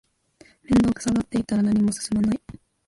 [0.63, 2.41] 面倒くさがってたら何も進まない